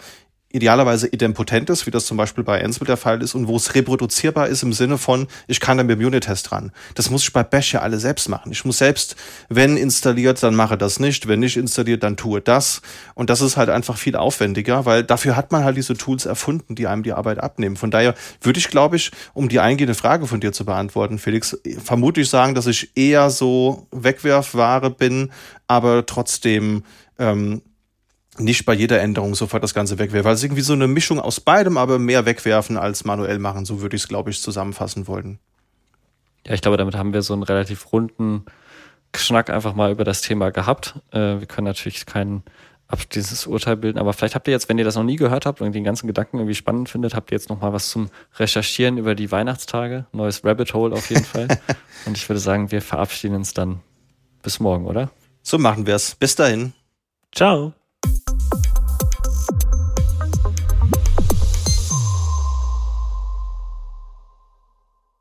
idealerweise 0.51 1.07
idempotent 1.07 1.69
ist, 1.69 1.85
wie 1.85 1.91
das 1.91 2.05
zum 2.05 2.15
Beispiel 2.15 2.43
bei 2.43 2.63
Ansible 2.63 2.87
der 2.87 2.97
Fall 2.97 3.21
ist, 3.21 3.35
und 3.35 3.47
wo 3.47 3.57
es 3.57 3.75
reproduzierbar 3.75 4.47
ist 4.47 4.63
im 4.63 4.71
Sinne 4.71 4.97
von, 4.97 5.27
ich 5.47 5.59
kann 5.59 5.77
dann 5.77 5.87
mit 5.87 5.99
dem 5.99 6.05
Unit-Test 6.05 6.51
ran. 6.51 6.71
Das 6.95 7.09
muss 7.09 7.23
ich 7.23 7.33
bei 7.33 7.43
Bash 7.43 7.73
ja 7.73 7.81
alle 7.81 7.99
selbst 7.99 8.29
machen. 8.29 8.51
Ich 8.51 8.63
muss 8.63 8.77
selbst, 8.77 9.15
wenn 9.49 9.75
installiert, 9.75 10.41
dann 10.41 10.55
mache 10.55 10.77
das 10.77 10.99
nicht, 10.99 11.27
wenn 11.27 11.41
nicht 11.41 11.57
installiert, 11.57 12.03
dann 12.03 12.15
tue 12.15 12.39
das. 12.39 12.81
Und 13.13 13.29
das 13.29 13.41
ist 13.41 13.57
halt 13.57 13.69
einfach 13.69 13.97
viel 13.97 14.15
aufwendiger, 14.15 14.85
weil 14.85 15.03
dafür 15.03 15.35
hat 15.35 15.51
man 15.51 15.63
halt 15.63 15.75
diese 15.75 15.95
Tools 15.95 16.25
erfunden, 16.25 16.75
die 16.75 16.87
einem 16.87 17.03
die 17.03 17.13
Arbeit 17.13 17.39
abnehmen. 17.39 17.75
Von 17.75 17.91
daher 17.91 18.15
würde 18.41 18.59
ich, 18.59 18.69
glaube 18.69 18.95
ich, 18.95 19.11
um 19.33 19.49
die 19.49 19.59
eingehende 19.59 19.95
Frage 19.95 20.27
von 20.27 20.39
dir 20.39 20.53
zu 20.53 20.65
beantworten, 20.65 21.19
Felix, 21.19 21.57
vermutlich 21.83 22.29
sagen, 22.29 22.55
dass 22.55 22.67
ich 22.67 22.95
eher 22.95 23.29
so 23.29 23.87
Wegwerfware 23.91 24.89
bin, 24.91 25.31
aber 25.67 26.05
trotzdem 26.05 26.83
ähm, 27.19 27.61
nicht 28.39 28.65
bei 28.65 28.73
jeder 28.73 28.99
Änderung 29.01 29.35
sofort 29.35 29.63
das 29.63 29.73
Ganze 29.73 29.99
wegwerfen. 29.99 30.25
Weil 30.25 30.35
es 30.35 30.43
irgendwie 30.43 30.61
so 30.61 30.73
eine 30.73 30.87
Mischung 30.87 31.19
aus 31.19 31.39
beidem, 31.39 31.77
aber 31.77 31.99
mehr 31.99 32.25
wegwerfen 32.25 32.77
als 32.77 33.05
manuell 33.05 33.39
machen. 33.39 33.65
So 33.65 33.81
würde 33.81 33.95
ich 33.95 34.03
es, 34.03 34.07
glaube 34.07 34.29
ich, 34.29 34.41
zusammenfassen 34.41 35.07
wollen. 35.07 35.39
Ja, 36.45 36.53
ich 36.53 36.61
glaube, 36.61 36.77
damit 36.77 36.95
haben 36.95 37.13
wir 37.13 37.21
so 37.21 37.33
einen 37.33 37.43
relativ 37.43 37.91
runden 37.91 38.45
Schnack 39.15 39.49
einfach 39.49 39.73
mal 39.73 39.91
über 39.91 40.03
das 40.03 40.21
Thema 40.21 40.51
gehabt. 40.51 40.99
Äh, 41.11 41.39
wir 41.39 41.45
können 41.45 41.65
natürlich 41.65 42.05
kein 42.05 42.43
abschließendes 42.87 43.47
Urteil 43.47 43.75
bilden, 43.75 43.99
aber 43.99 44.13
vielleicht 44.13 44.35
habt 44.35 44.47
ihr 44.47 44.53
jetzt, 44.53 44.69
wenn 44.69 44.77
ihr 44.77 44.85
das 44.85 44.95
noch 44.95 45.03
nie 45.03 45.17
gehört 45.17 45.45
habt 45.45 45.59
und 45.61 45.73
den 45.73 45.83
ganzen 45.83 46.07
Gedanken 46.07 46.37
irgendwie 46.37 46.55
spannend 46.55 46.87
findet, 46.87 47.15
habt 47.15 47.31
ihr 47.31 47.35
jetzt 47.35 47.49
noch 47.49 47.59
mal 47.59 47.73
was 47.73 47.89
zum 47.89 48.09
Recherchieren 48.35 48.97
über 48.97 49.13
die 49.13 49.31
Weihnachtstage. 49.31 50.05
Neues 50.13 50.45
Rabbit 50.45 50.73
Hole 50.73 50.95
auf 50.95 51.09
jeden 51.09 51.25
Fall. 51.25 51.47
und 52.05 52.17
ich 52.17 52.27
würde 52.29 52.39
sagen, 52.39 52.71
wir 52.71 52.81
verabschieden 52.81 53.35
uns 53.35 53.53
dann 53.53 53.81
bis 54.41 54.59
morgen, 54.59 54.85
oder? 54.85 55.09
So 55.41 55.57
machen 55.57 55.85
wir 55.85 55.95
es. 55.95 56.15
Bis 56.15 56.35
dahin. 56.35 56.73
Ciao. 57.33 57.73